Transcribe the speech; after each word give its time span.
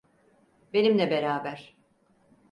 Benimle 0.73 1.09
beraber. 1.09 1.77